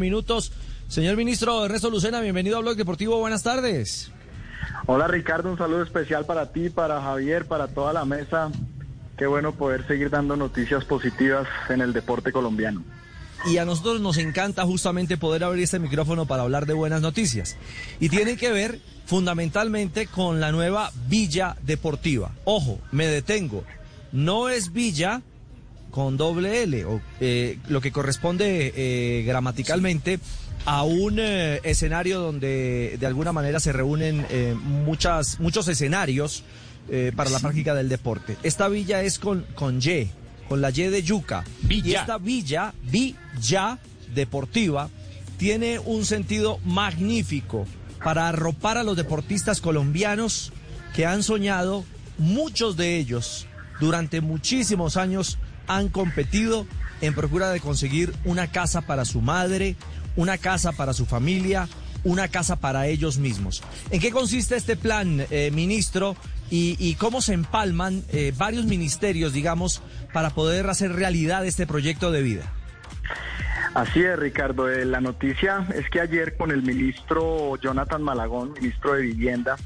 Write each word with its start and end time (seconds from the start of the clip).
minutos. 0.00 0.52
Señor 0.88 1.16
ministro 1.16 1.64
Ernesto 1.64 1.90
Lucena, 1.90 2.20
bienvenido 2.20 2.56
a 2.56 2.60
Blog 2.60 2.76
Deportivo. 2.76 3.18
Buenas 3.18 3.44
tardes. 3.44 4.10
Hola 4.86 5.06
Ricardo, 5.06 5.50
un 5.50 5.58
saludo 5.58 5.82
especial 5.82 6.26
para 6.26 6.52
ti, 6.52 6.70
para 6.70 7.00
Javier, 7.00 7.46
para 7.46 7.68
toda 7.68 7.92
la 7.92 8.04
mesa. 8.04 8.50
Qué 9.16 9.26
bueno 9.26 9.52
poder 9.52 9.86
seguir 9.86 10.10
dando 10.10 10.34
noticias 10.34 10.84
positivas 10.84 11.46
en 11.68 11.80
el 11.82 11.92
deporte 11.92 12.32
colombiano. 12.32 12.82
Y 13.46 13.58
a 13.58 13.64
nosotros 13.64 14.00
nos 14.00 14.18
encanta 14.18 14.64
justamente 14.64 15.16
poder 15.16 15.44
abrir 15.44 15.64
este 15.64 15.78
micrófono 15.78 16.26
para 16.26 16.42
hablar 16.42 16.66
de 16.66 16.74
buenas 16.74 17.02
noticias. 17.02 17.56
Y 18.00 18.08
tiene 18.08 18.36
que 18.36 18.50
ver 18.50 18.80
fundamentalmente 19.06 20.06
con 20.06 20.40
la 20.40 20.52
nueva 20.52 20.90
Villa 21.08 21.56
Deportiva. 21.62 22.32
Ojo, 22.44 22.78
me 22.92 23.06
detengo. 23.06 23.64
No 24.12 24.48
es 24.48 24.72
Villa 24.72 25.22
con 25.90 26.16
doble 26.16 26.62
L, 26.62 26.84
o, 26.84 27.00
eh, 27.20 27.58
lo 27.68 27.80
que 27.80 27.92
corresponde 27.92 28.72
eh, 28.76 29.22
gramaticalmente 29.24 30.20
a 30.66 30.82
un 30.82 31.18
eh, 31.18 31.60
escenario 31.64 32.20
donde 32.20 32.96
de 32.98 33.06
alguna 33.06 33.32
manera 33.32 33.60
se 33.60 33.72
reúnen 33.72 34.26
muchas, 34.84 35.40
muchos 35.40 35.68
escenarios 35.68 36.44
para 37.14 37.30
la 37.30 37.38
práctica 37.38 37.74
del 37.74 37.88
deporte. 37.88 38.36
Esta 38.42 38.68
villa 38.68 39.02
es 39.02 39.18
con, 39.18 39.46
con 39.54 39.78
Y, 39.78 40.10
con 40.48 40.60
la 40.60 40.70
Y 40.70 40.88
de 40.88 41.02
Yuca. 41.02 41.44
Y 41.68 41.92
esta 41.92 42.18
villa, 42.18 42.74
Villa 42.82 43.78
Deportiva, 44.12 44.90
tiene 45.38 45.78
un 45.78 46.04
sentido 46.04 46.58
magnífico 46.64 47.66
para 48.02 48.28
arropar 48.28 48.76
a 48.76 48.82
los 48.82 48.96
deportistas 48.96 49.60
colombianos 49.60 50.52
que 50.94 51.06
han 51.06 51.22
soñado, 51.22 51.84
muchos 52.18 52.76
de 52.76 52.96
ellos, 52.96 53.46
durante 53.80 54.20
muchísimos 54.20 54.96
años 54.96 55.38
han 55.66 55.88
competido 55.88 56.66
en 57.00 57.14
procura 57.14 57.50
de 57.50 57.60
conseguir 57.60 58.14
una 58.24 58.50
casa 58.50 58.82
para 58.82 59.04
su 59.04 59.20
madre, 59.20 59.76
una 60.16 60.38
casa 60.38 60.72
para 60.72 60.92
su 60.92 61.06
familia, 61.06 61.68
una 62.04 62.28
casa 62.28 62.56
para 62.56 62.86
ellos 62.86 63.18
mismos. 63.18 63.62
¿En 63.90 64.00
qué 64.00 64.10
consiste 64.10 64.56
este 64.56 64.76
plan, 64.76 65.24
eh, 65.30 65.50
ministro? 65.52 66.16
Y, 66.52 66.96
cómo 66.96 67.22
se 67.22 67.32
empalman 67.32 68.02
eh, 68.08 68.32
varios 68.36 68.64
ministerios, 68.64 69.32
digamos, 69.32 69.82
para 70.12 70.30
poder 70.30 70.68
hacer 70.68 70.92
realidad 70.92 71.46
este 71.46 71.64
proyecto 71.64 72.10
de 72.10 72.22
vida? 72.22 72.52
Así 73.74 74.00
es, 74.02 74.18
Ricardo. 74.18 74.68
Eh, 74.68 74.84
la 74.84 75.00
noticia 75.00 75.68
es 75.72 75.88
que 75.90 76.00
ayer 76.00 76.36
con 76.36 76.50
el 76.50 76.62
ministro 76.62 77.56
Jonathan 77.56 78.02
Malagón, 78.02 78.54
ministro 78.54 78.94
de 78.94 79.02
Vivienda, 79.02 79.56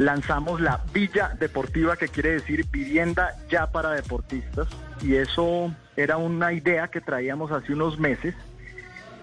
lanzamos 0.00 0.62
la 0.62 0.80
Villa 0.94 1.36
Deportiva, 1.38 1.94
que 1.96 2.08
quiere 2.08 2.30
decir 2.30 2.64
vivienda 2.70 3.36
ya 3.50 3.70
para 3.70 3.90
deportistas. 3.90 4.66
Y 5.02 5.16
eso 5.16 5.74
era 5.94 6.16
una 6.16 6.54
idea 6.54 6.88
que 6.88 7.02
traíamos 7.02 7.52
hace 7.52 7.74
unos 7.74 7.98
meses 7.98 8.34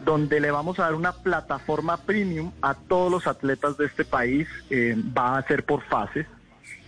donde 0.05 0.39
le 0.39 0.51
vamos 0.51 0.77
a 0.77 0.83
dar 0.83 0.93
una 0.93 1.13
plataforma 1.13 1.97
premium 1.97 2.51
a 2.61 2.75
todos 2.75 3.11
los 3.11 3.25
atletas 3.25 3.75
de 3.77 3.87
este 3.87 4.05
país. 4.05 4.47
Eh, 4.69 4.95
va 5.17 5.39
a 5.39 5.47
ser 5.47 5.65
por 5.65 5.81
fases, 5.81 6.27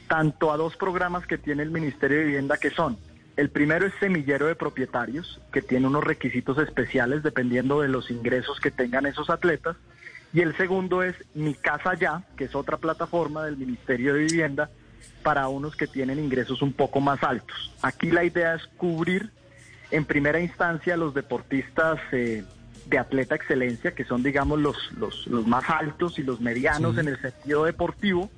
tanto 0.07 0.51
a 0.51 0.57
dos 0.57 0.77
programas 0.77 1.25
que 1.25 1.39
tiene 1.39 1.63
el 1.63 1.71
Ministerio 1.71 2.19
de 2.19 2.25
Vivienda 2.25 2.57
que 2.57 2.69
son. 2.69 2.95
El 3.37 3.49
primero 3.49 3.87
es 3.87 3.93
semillero 3.99 4.45
de 4.45 4.53
propietarios, 4.53 5.41
que 5.51 5.63
tiene 5.63 5.87
unos 5.87 6.03
requisitos 6.03 6.59
especiales 6.59 7.23
dependiendo 7.23 7.81
de 7.81 7.87
los 7.87 8.11
ingresos 8.11 8.59
que 8.59 8.69
tengan 8.69 9.07
esos 9.07 9.31
atletas. 9.31 9.77
Y 10.33 10.41
el 10.41 10.55
segundo 10.57 11.03
es 11.03 11.15
Mi 11.33 11.53
Casa 11.53 11.95
Ya, 11.95 12.23
que 12.37 12.45
es 12.45 12.55
otra 12.55 12.77
plataforma 12.77 13.45
del 13.45 13.57
Ministerio 13.57 14.13
de 14.13 14.21
Vivienda 14.21 14.69
para 15.23 15.47
unos 15.47 15.75
que 15.75 15.87
tienen 15.87 16.19
ingresos 16.19 16.61
un 16.61 16.73
poco 16.73 17.01
más 17.01 17.23
altos. 17.23 17.73
Aquí 17.81 18.11
la 18.11 18.23
idea 18.23 18.55
es 18.55 18.67
cubrir 18.77 19.31
en 19.91 20.05
primera 20.05 20.39
instancia 20.39 20.95
los 20.97 21.13
deportistas 21.13 21.99
eh, 22.11 22.43
de 22.85 22.97
atleta 22.97 23.35
excelencia, 23.35 23.93
que 23.93 24.05
son, 24.05 24.23
digamos, 24.23 24.59
los, 24.59 24.91
los, 24.93 25.27
los 25.27 25.47
más 25.47 25.69
altos 25.69 26.19
y 26.19 26.23
los 26.23 26.41
medianos 26.41 26.97
en 26.97 27.07
el 27.07 27.19
sentido 27.21 27.65
deportivo, 27.65 28.29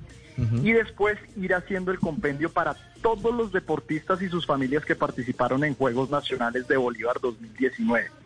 y 0.62 0.72
después 0.72 1.18
ir 1.36 1.54
haciendo 1.54 1.92
el 1.92 1.98
compendio 1.98 2.50
para 2.50 2.74
todos 3.02 3.34
los 3.34 3.52
deportistas 3.52 4.22
y 4.22 4.28
sus 4.30 4.46
familias 4.46 4.84
que 4.84 4.96
participaron 4.96 5.62
en 5.62 5.74
Juegos 5.74 6.08
Nacionales 6.10 6.66
de 6.66 6.78
Bolívar 6.78 7.20
2019. 7.20 8.21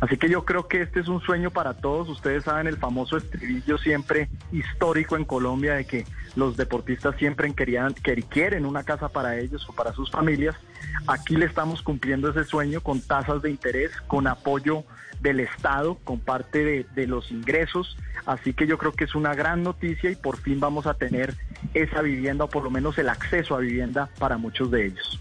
Así 0.00 0.16
que 0.16 0.28
yo 0.28 0.44
creo 0.44 0.66
que 0.66 0.82
este 0.82 1.00
es 1.00 1.08
un 1.08 1.20
sueño 1.20 1.50
para 1.50 1.74
todos. 1.74 2.08
Ustedes 2.08 2.44
saben 2.44 2.66
el 2.66 2.76
famoso 2.76 3.16
estribillo 3.16 3.78
siempre 3.78 4.28
histórico 4.50 5.16
en 5.16 5.24
Colombia 5.24 5.74
de 5.74 5.84
que 5.84 6.06
los 6.34 6.56
deportistas 6.56 7.16
siempre 7.16 7.52
querían, 7.54 7.94
que 7.94 8.14
quieren 8.22 8.66
una 8.66 8.82
casa 8.84 9.08
para 9.08 9.38
ellos 9.38 9.68
o 9.68 9.72
para 9.72 9.92
sus 9.92 10.10
familias. 10.10 10.56
Aquí 11.06 11.36
le 11.36 11.46
estamos 11.46 11.82
cumpliendo 11.82 12.30
ese 12.30 12.44
sueño 12.44 12.80
con 12.80 13.00
tasas 13.00 13.42
de 13.42 13.50
interés, 13.50 13.92
con 14.06 14.26
apoyo 14.26 14.84
del 15.20 15.40
Estado, 15.40 15.96
con 16.02 16.18
parte 16.18 16.86
de 16.94 17.06
los 17.06 17.30
ingresos. 17.30 17.96
Así 18.26 18.54
que 18.54 18.66
yo 18.66 18.78
creo 18.78 18.92
que 18.92 19.04
es 19.04 19.14
una 19.14 19.34
gran 19.34 19.62
noticia 19.62 20.10
y 20.10 20.16
por 20.16 20.36
fin 20.36 20.58
vamos 20.60 20.86
a 20.86 20.94
tener 20.94 21.34
esa 21.74 22.02
vivienda 22.02 22.44
o 22.44 22.48
por 22.48 22.64
lo 22.64 22.70
menos 22.70 22.98
el 22.98 23.08
acceso 23.08 23.54
a 23.54 23.60
vivienda 23.60 24.08
para 24.18 24.36
muchos 24.36 24.70
de 24.70 24.86
ellos. 24.86 25.20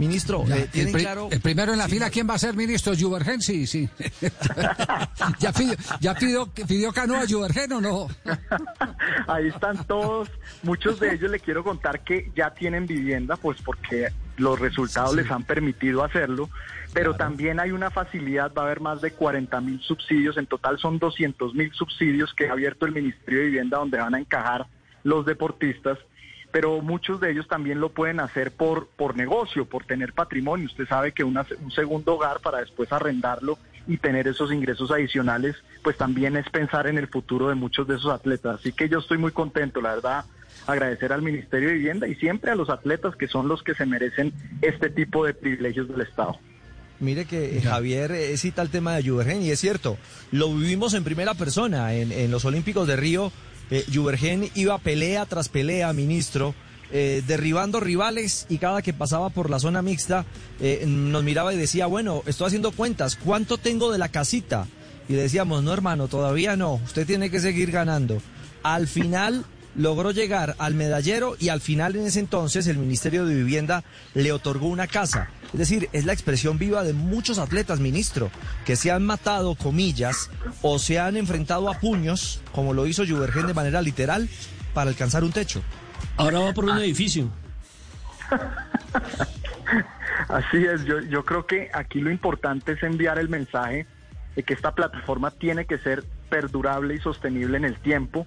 Ministro, 0.00 0.44
Ya, 0.46 0.56
eh, 0.56 0.68
¿tienen 0.72 0.88
el, 0.88 0.92
pri- 0.94 1.02
claro? 1.04 1.28
el 1.30 1.40
primero 1.40 1.72
en 1.72 1.78
la 1.78 1.86
fila, 1.86 2.08
¿quién 2.10 2.28
va 2.28 2.34
a 2.34 2.38
ser 2.38 2.54
ministro? 2.56 2.94
¿Juvergen? 2.98 3.40
Sí, 3.42 3.66
sí. 3.66 3.88
¿Ya, 5.38 5.52
pidió, 5.52 5.74
ya 6.00 6.14
pidió, 6.14 6.46
pidió 6.46 6.92
canoa 6.92 7.24
Juvergen 7.28 7.72
o 7.74 7.80
no? 7.80 8.08
Ahí 9.28 9.48
están 9.48 9.84
todos. 9.86 10.28
Muchos 10.62 10.98
de 11.00 11.14
ellos 11.14 11.30
le 11.30 11.38
quiero 11.40 11.62
contar 11.62 12.00
que 12.02 12.30
ya 12.34 12.50
tienen 12.54 12.86
vivienda, 12.86 13.36
pues 13.36 13.60
porque 13.62 14.08
los 14.36 14.58
resultados 14.58 15.14
les 15.14 15.30
han 15.30 15.44
permitido 15.44 16.02
hacerlo. 16.02 16.48
Pero 16.92 17.14
también 17.14 17.60
hay 17.60 17.70
una 17.70 17.90
facilidad, 17.90 18.52
va 18.56 18.62
a 18.62 18.64
haber 18.64 18.80
más 18.80 19.00
de 19.00 19.12
40 19.12 19.60
mil 19.60 19.80
subsidios. 19.80 20.36
En 20.38 20.46
total 20.46 20.78
son 20.78 20.98
200 20.98 21.54
mil 21.54 21.70
subsidios 21.72 22.32
que 22.34 22.48
ha 22.48 22.52
abierto 22.52 22.86
el 22.86 22.92
Ministerio 22.92 23.40
de 23.40 23.46
Vivienda 23.46 23.78
donde 23.78 23.98
van 23.98 24.14
a 24.14 24.18
encajar 24.18 24.66
los 25.04 25.24
deportistas. 25.26 25.98
Pero 26.52 26.80
muchos 26.80 27.20
de 27.20 27.30
ellos 27.30 27.46
también 27.48 27.80
lo 27.80 27.90
pueden 27.90 28.18
hacer 28.20 28.50
por, 28.52 28.88
por 28.88 29.16
negocio, 29.16 29.64
por 29.66 29.84
tener 29.84 30.12
patrimonio. 30.12 30.66
Usted 30.66 30.86
sabe 30.88 31.12
que 31.12 31.22
una- 31.24 31.46
un 31.62 31.70
segundo 31.70 32.14
hogar 32.14 32.40
para 32.40 32.58
después 32.58 32.90
arrendarlo 32.92 33.58
y 33.86 33.96
tener 33.96 34.26
esos 34.28 34.52
ingresos 34.52 34.90
adicionales, 34.90 35.56
pues 35.82 35.96
también 35.96 36.36
es 36.36 36.48
pensar 36.50 36.86
en 36.86 36.98
el 36.98 37.06
futuro 37.08 37.48
de 37.48 37.54
muchos 37.54 37.86
de 37.88 37.96
esos 37.96 38.12
atletas. 38.12 38.58
Así 38.60 38.72
que 38.72 38.88
yo 38.88 38.98
estoy 38.98 39.18
muy 39.18 39.32
contento, 39.32 39.80
la 39.80 39.94
verdad, 39.94 40.24
agradecer 40.66 41.12
al 41.12 41.22
Ministerio 41.22 41.68
de 41.68 41.74
Vivienda 41.76 42.06
y 42.08 42.14
siempre 42.16 42.50
a 42.50 42.54
los 42.54 42.68
atletas 42.68 43.16
que 43.16 43.28
son 43.28 43.48
los 43.48 43.62
que 43.62 43.74
se 43.74 43.86
merecen 43.86 44.32
este 44.60 44.90
tipo 44.90 45.24
de 45.24 45.34
privilegios 45.34 45.88
del 45.88 46.02
Estado. 46.02 46.36
Mire 46.98 47.24
que 47.24 47.56
eh, 47.56 47.62
Javier 47.62 48.12
eh, 48.12 48.36
cita 48.36 48.60
el 48.60 48.68
tema 48.68 48.94
de 48.94 49.08
Juvergen 49.08 49.40
y 49.42 49.50
es 49.50 49.58
cierto, 49.58 49.96
lo 50.32 50.54
vivimos 50.54 50.92
en 50.94 51.02
primera 51.02 51.32
persona 51.34 51.94
en, 51.94 52.12
en 52.12 52.30
los 52.30 52.44
Olímpicos 52.44 52.86
de 52.86 52.96
Río. 52.96 53.32
Eh, 53.70 53.84
iba 54.54 54.78
pelea 54.78 55.26
tras 55.26 55.48
pelea, 55.48 55.92
ministro, 55.92 56.54
eh, 56.92 57.22
derribando 57.26 57.78
rivales 57.78 58.46
y 58.48 58.58
cada 58.58 58.82
que 58.82 58.92
pasaba 58.92 59.30
por 59.30 59.48
la 59.48 59.60
zona 59.60 59.80
mixta 59.80 60.24
eh, 60.60 60.84
nos 60.86 61.22
miraba 61.22 61.54
y 61.54 61.56
decía, 61.56 61.86
bueno, 61.86 62.24
estoy 62.26 62.48
haciendo 62.48 62.72
cuentas, 62.72 63.14
¿cuánto 63.14 63.58
tengo 63.58 63.92
de 63.92 63.98
la 63.98 64.08
casita? 64.08 64.66
Y 65.08 65.14
decíamos, 65.14 65.62
no 65.62 65.72
hermano, 65.72 66.08
todavía 66.08 66.56
no, 66.56 66.74
usted 66.74 67.06
tiene 67.06 67.30
que 67.30 67.38
seguir 67.38 67.70
ganando. 67.70 68.20
Al 68.64 68.88
final 68.88 69.44
logró 69.74 70.10
llegar 70.10 70.56
al 70.58 70.74
medallero 70.74 71.36
y 71.38 71.48
al 71.48 71.60
final 71.60 71.96
en 71.96 72.06
ese 72.06 72.20
entonces 72.20 72.66
el 72.66 72.78
Ministerio 72.78 73.24
de 73.24 73.34
Vivienda 73.34 73.84
le 74.14 74.32
otorgó 74.32 74.68
una 74.68 74.86
casa. 74.86 75.28
Es 75.52 75.58
decir, 75.58 75.88
es 75.92 76.04
la 76.04 76.12
expresión 76.12 76.58
viva 76.58 76.82
de 76.84 76.92
muchos 76.92 77.38
atletas, 77.38 77.80
ministro, 77.80 78.30
que 78.64 78.76
se 78.76 78.90
han 78.90 79.04
matado, 79.04 79.54
comillas, 79.54 80.30
o 80.62 80.78
se 80.78 80.98
han 80.98 81.16
enfrentado 81.16 81.68
a 81.68 81.78
puños, 81.80 82.40
como 82.52 82.72
lo 82.72 82.86
hizo 82.86 83.06
Juvergen 83.06 83.46
de 83.46 83.54
manera 83.54 83.82
literal, 83.82 84.28
para 84.74 84.90
alcanzar 84.90 85.24
un 85.24 85.32
techo. 85.32 85.62
Ahora 86.16 86.40
va 86.40 86.52
por 86.52 86.64
un 86.64 86.78
edificio. 86.78 87.30
Así 90.28 90.64
es, 90.64 90.84
yo, 90.84 91.00
yo 91.00 91.24
creo 91.24 91.46
que 91.46 91.70
aquí 91.72 92.00
lo 92.00 92.10
importante 92.10 92.72
es 92.72 92.82
enviar 92.82 93.18
el 93.18 93.28
mensaje 93.28 93.86
de 94.36 94.42
que 94.42 94.54
esta 94.54 94.74
plataforma 94.74 95.30
tiene 95.32 95.64
que 95.64 95.78
ser 95.78 96.04
perdurable 96.28 96.94
y 96.94 96.98
sostenible 96.98 97.56
en 97.56 97.64
el 97.64 97.78
tiempo. 97.80 98.26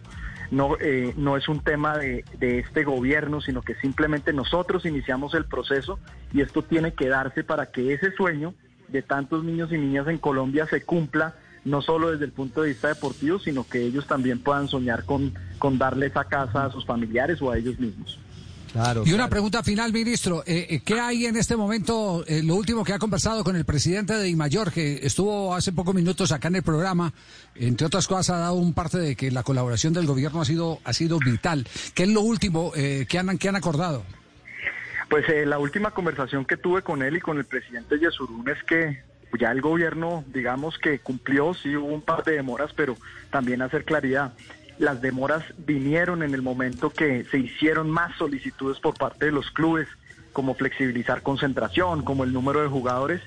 No, 0.52 0.78
eh, 0.80 1.14
no 1.18 1.38
es 1.38 1.48
un 1.48 1.62
tema 1.62 1.98
de, 1.98 2.24
de 2.40 2.60
este 2.60 2.84
gobierno, 2.84 3.42
sino 3.42 3.62
que 3.62 3.76
simplemente 3.76 4.34
nosotros 4.34 4.86
iniciamos 4.86 5.34
el 5.34 5.46
proceso 5.46 6.00
y 6.32 6.42
esto 6.42 6.64
tiene 6.64 6.94
que 6.94 7.08
darse 7.08 7.44
para 7.44 7.68
que 7.68 7.94
ese 7.94 8.12
sueño 8.12 8.54
de 8.90 9.02
tantos 9.02 9.44
niños 9.44 9.72
y 9.72 9.78
niñas 9.78 10.08
en 10.08 10.18
Colombia 10.20 10.68
se 10.68 10.84
cumpla, 10.84 11.36
no 11.66 11.82
solo 11.82 12.12
desde 12.12 12.26
el 12.26 12.32
punto 12.32 12.62
de 12.62 12.70
vista 12.70 12.90
deportivo, 12.90 13.40
sino 13.40 13.68
que 13.68 13.82
ellos 13.82 14.08
también 14.08 14.40
puedan 14.40 14.68
soñar 14.68 15.04
con, 15.06 15.34
con 15.58 15.78
darle 15.78 16.08
esa 16.08 16.26
casa 16.26 16.66
a 16.66 16.72
sus 16.72 16.86
familiares 16.86 17.42
o 17.42 17.52
a 17.52 17.58
ellos 17.58 17.80
mismos. 17.80 18.20
Claro. 18.74 19.04
Y 19.06 19.10
una 19.10 19.18
claro. 19.18 19.30
pregunta 19.30 19.64
final, 19.64 19.94
ministro. 19.94 20.44
Eh, 20.48 20.66
eh, 20.70 20.82
¿Qué 20.84 21.00
hay 21.00 21.28
en 21.28 21.38
este 21.38 21.56
momento, 21.56 22.26
eh, 22.28 22.42
lo 22.44 22.56
último 22.56 22.84
que 22.84 22.92
ha 22.92 23.00
conversado 23.00 23.44
con 23.44 23.56
el 23.56 23.66
presidente 23.66 24.14
de 24.14 24.28
Imayor, 24.28 24.72
que 24.72 25.00
estuvo 25.04 25.54
hace 25.54 25.72
pocos 25.72 25.94
minutos 25.94 26.32
acá 26.32 26.48
en 26.48 26.56
el 26.56 26.64
programa, 26.64 27.14
entre 27.56 27.86
otras 27.86 28.08
cosas 28.08 28.32
ha 28.32 28.40
dado 28.40 28.56
un 28.56 28.74
parte 28.74 28.98
de 28.98 29.16
que 29.16 29.30
la 29.30 29.44
colaboración 29.44 29.94
del 29.94 30.08
gobierno 30.08 30.42
ha 30.42 30.46
sido, 30.46 30.80
ha 30.84 30.94
sido 30.94 31.20
vital. 31.20 31.68
¿Qué 31.94 32.04
es 32.04 32.10
lo 32.10 32.22
último 32.22 32.72
eh, 32.76 33.06
que, 33.08 33.20
han, 33.20 33.38
que 33.38 33.48
han 33.48 33.56
acordado? 33.56 34.04
Pues 35.08 35.30
eh, 35.30 35.46
la 35.46 35.60
última 35.60 35.92
conversación 35.92 36.44
que 36.44 36.58
tuve 36.58 36.82
con 36.82 37.04
él 37.04 37.18
y 37.18 37.22
con 37.22 37.38
el 37.38 37.46
presidente 37.46 38.00
Yesurún 38.00 38.50
es 38.50 38.64
que 38.64 39.04
ya 39.40 39.52
el 39.52 39.62
gobierno, 39.62 40.24
digamos 40.34 40.80
que 40.80 40.98
cumplió, 40.98 41.54
sí 41.54 41.76
hubo 41.76 41.88
un 41.88 42.02
par 42.02 42.24
de 42.24 42.34
demoras, 42.34 42.72
pero 42.76 42.98
también 43.30 43.62
hacer 43.62 43.86
claridad. 43.86 44.34
Las 44.80 45.02
demoras 45.02 45.44
vinieron 45.58 46.24
en 46.24 46.34
el 46.34 46.42
momento 46.42 46.90
que 46.90 47.26
se 47.26 47.38
hicieron 47.38 47.90
más 47.90 48.16
solicitudes 48.18 48.80
por 48.80 48.96
parte 48.96 49.26
de 49.26 49.32
los 49.32 49.52
clubes, 49.52 49.88
como 50.32 50.56
flexibilizar 50.56 51.22
concentración, 51.22 52.04
como 52.04 52.24
el 52.24 52.34
número 52.34 52.62
de 52.62 52.68
jugadores. 52.68 53.22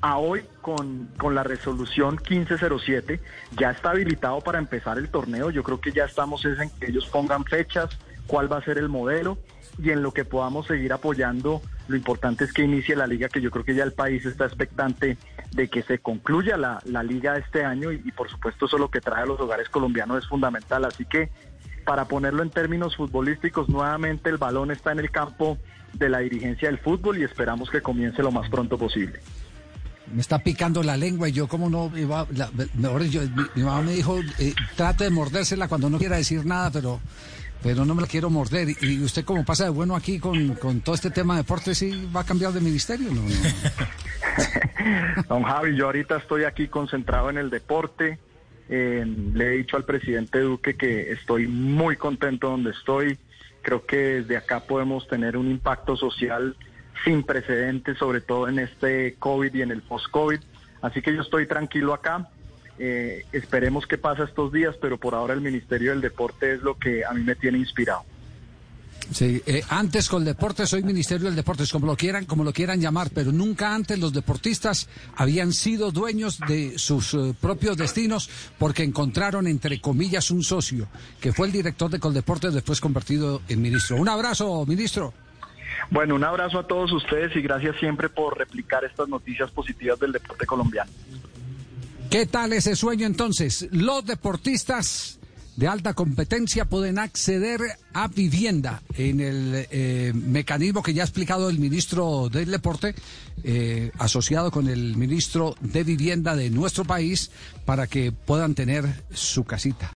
A 0.00 0.18
hoy, 0.18 0.44
con, 0.60 1.08
con 1.16 1.34
la 1.34 1.44
resolución 1.44 2.18
1507, 2.28 3.20
ya 3.56 3.70
está 3.70 3.90
habilitado 3.90 4.40
para 4.40 4.58
empezar 4.58 4.98
el 4.98 5.08
torneo. 5.08 5.50
Yo 5.50 5.62
creo 5.62 5.80
que 5.80 5.92
ya 5.92 6.04
estamos 6.04 6.44
en 6.44 6.70
que 6.80 6.86
ellos 6.86 7.06
pongan 7.06 7.44
fechas, 7.44 7.96
cuál 8.26 8.50
va 8.50 8.58
a 8.58 8.64
ser 8.64 8.78
el 8.78 8.88
modelo 8.88 9.38
y 9.78 9.90
en 9.90 10.02
lo 10.02 10.12
que 10.12 10.24
podamos 10.24 10.66
seguir 10.66 10.92
apoyando, 10.92 11.62
lo 11.88 11.96
importante 11.96 12.44
es 12.44 12.52
que 12.52 12.62
inicie 12.62 12.96
la 12.96 13.06
liga, 13.06 13.28
que 13.28 13.40
yo 13.40 13.50
creo 13.50 13.64
que 13.64 13.74
ya 13.74 13.84
el 13.84 13.92
país 13.92 14.24
está 14.24 14.44
expectante 14.44 15.16
de 15.52 15.68
que 15.68 15.82
se 15.82 15.98
concluya 15.98 16.56
la, 16.56 16.80
la 16.84 17.02
liga 17.02 17.36
este 17.36 17.64
año 17.64 17.92
y, 17.92 17.98
por 18.12 18.30
supuesto 18.30 18.66
eso 18.66 18.78
lo 18.78 18.90
que 18.90 19.00
trae 19.00 19.22
a 19.22 19.26
los 19.26 19.40
hogares 19.40 19.68
colombianos 19.68 20.22
es 20.22 20.28
fundamental. 20.28 20.84
Así 20.84 21.04
que 21.04 21.30
para 21.84 22.06
ponerlo 22.06 22.42
en 22.42 22.50
términos 22.50 22.96
futbolísticos, 22.96 23.68
nuevamente 23.68 24.30
el 24.30 24.36
balón 24.36 24.70
está 24.70 24.92
en 24.92 25.00
el 25.00 25.10
campo 25.10 25.58
de 25.94 26.08
la 26.08 26.20
dirigencia 26.20 26.68
del 26.68 26.78
fútbol 26.78 27.18
y 27.18 27.24
esperamos 27.24 27.70
que 27.70 27.82
comience 27.82 28.22
lo 28.22 28.30
más 28.30 28.48
pronto 28.48 28.78
posible. 28.78 29.20
Me 30.12 30.20
está 30.20 30.38
picando 30.38 30.82
la 30.82 30.96
lengua 30.96 31.28
y 31.28 31.32
yo 31.32 31.48
como 31.48 31.70
no 31.70 31.90
iba, 31.96 32.26
mi 33.54 33.62
mamá 33.62 33.82
me 33.82 33.92
dijo 33.92 34.18
eh, 34.38 34.54
trate 34.76 35.04
de 35.04 35.10
mordérsela 35.10 35.68
cuando 35.68 35.88
no 35.88 35.98
quiera 35.98 36.16
decir 36.16 36.44
nada, 36.44 36.70
pero 36.70 37.00
pero 37.62 37.84
no 37.84 37.94
me 37.94 38.02
la 38.02 38.08
quiero 38.08 38.30
morder. 38.30 38.68
Y, 38.80 39.02
usted 39.02 39.24
como 39.24 39.44
pasa 39.44 39.64
de 39.64 39.70
bueno 39.70 39.96
aquí 39.96 40.18
con, 40.18 40.54
con 40.54 40.80
todo 40.80 40.94
este 40.94 41.10
tema 41.10 41.34
de 41.34 41.42
deporte, 41.42 41.74
sí 41.74 42.08
va 42.14 42.20
a 42.20 42.24
cambiar 42.24 42.52
de 42.52 42.60
ministerio, 42.60 43.12
¿no? 43.12 43.22
no. 43.22 43.28
Don 45.28 45.42
Javi, 45.42 45.76
yo 45.76 45.86
ahorita 45.86 46.16
estoy 46.16 46.44
aquí 46.44 46.68
concentrado 46.68 47.30
en 47.30 47.38
el 47.38 47.50
deporte. 47.50 48.18
Eh, 48.68 49.04
le 49.34 49.46
he 49.46 49.56
dicho 49.58 49.76
al 49.76 49.84
presidente 49.84 50.40
Duque 50.40 50.76
que 50.76 51.12
estoy 51.12 51.46
muy 51.46 51.96
contento 51.96 52.50
donde 52.50 52.70
estoy. 52.70 53.18
Creo 53.62 53.86
que 53.86 53.96
desde 53.96 54.36
acá 54.36 54.60
podemos 54.60 55.06
tener 55.08 55.36
un 55.36 55.50
impacto 55.50 55.96
social 55.96 56.56
sin 57.04 57.22
precedentes, 57.22 57.98
sobre 57.98 58.20
todo 58.20 58.48
en 58.48 58.58
este 58.58 59.14
COVID 59.18 59.54
y 59.54 59.62
en 59.62 59.70
el 59.70 59.82
post-COVID. 59.82 60.40
Así 60.80 61.00
que 61.00 61.14
yo 61.14 61.22
estoy 61.22 61.46
tranquilo 61.46 61.94
acá. 61.94 62.28
Eh, 62.78 63.24
esperemos 63.32 63.86
que 63.86 63.98
pase 63.98 64.24
estos 64.24 64.52
días, 64.52 64.74
pero 64.80 64.98
por 64.98 65.14
ahora 65.14 65.34
el 65.34 65.40
Ministerio 65.40 65.90
del 65.90 66.00
Deporte 66.00 66.54
es 66.54 66.62
lo 66.62 66.78
que 66.78 67.04
a 67.04 67.12
mí 67.12 67.22
me 67.22 67.34
tiene 67.34 67.58
inspirado. 67.58 68.04
Sí, 69.10 69.42
eh, 69.44 69.62
antes 69.68 70.08
con 70.08 70.24
deportes, 70.24 70.72
hoy 70.72 70.82
Ministerio 70.82 71.26
del 71.26 71.36
Deportes, 71.36 71.70
como 71.70 71.86
lo 71.86 71.96
quieran, 71.96 72.24
como 72.24 72.44
lo 72.44 72.52
quieran 72.52 72.80
llamar, 72.80 73.10
pero 73.12 73.30
nunca 73.30 73.74
antes 73.74 73.98
los 73.98 74.12
deportistas 74.12 74.88
habían 75.16 75.52
sido 75.52 75.90
dueños 75.90 76.38
de 76.48 76.78
sus 76.78 77.12
eh, 77.12 77.34
propios 77.38 77.76
destinos 77.76 78.30
porque 78.58 78.82
encontraron 78.82 79.46
entre 79.46 79.80
comillas 79.80 80.30
un 80.30 80.42
socio 80.42 80.88
que 81.20 81.32
fue 81.32 81.46
el 81.46 81.52
director 81.52 81.90
de 81.90 82.00
Coldeportes 82.00 82.54
después 82.54 82.80
convertido 82.80 83.42
en 83.48 83.60
ministro. 83.60 83.96
Un 83.96 84.08
abrazo, 84.08 84.64
ministro. 84.66 85.12
Bueno, 85.90 86.14
un 86.14 86.24
abrazo 86.24 86.60
a 86.60 86.66
todos 86.66 86.90
ustedes 86.92 87.36
y 87.36 87.42
gracias 87.42 87.76
siempre 87.80 88.08
por 88.08 88.38
replicar 88.38 88.84
estas 88.84 89.08
noticias 89.08 89.50
positivas 89.50 89.98
del 89.98 90.12
deporte 90.12 90.46
colombiano. 90.46 90.90
¿Qué 92.12 92.26
tal 92.26 92.52
ese 92.52 92.76
sueño 92.76 93.06
entonces? 93.06 93.68
Los 93.70 94.04
deportistas 94.04 95.18
de 95.56 95.66
alta 95.66 95.94
competencia 95.94 96.66
pueden 96.66 96.98
acceder 96.98 97.62
a 97.94 98.08
vivienda 98.08 98.82
en 98.98 99.20
el 99.20 99.66
eh, 99.70 100.12
mecanismo 100.14 100.82
que 100.82 100.92
ya 100.92 101.04
ha 101.04 101.06
explicado 101.06 101.48
el 101.48 101.58
ministro 101.58 102.28
del 102.28 102.50
Deporte, 102.50 102.94
eh, 103.44 103.92
asociado 103.98 104.50
con 104.50 104.68
el 104.68 104.94
ministro 104.94 105.56
de 105.62 105.84
Vivienda 105.84 106.36
de 106.36 106.50
nuestro 106.50 106.84
país, 106.84 107.30
para 107.64 107.86
que 107.86 108.12
puedan 108.12 108.54
tener 108.54 109.04
su 109.14 109.44
casita. 109.44 109.90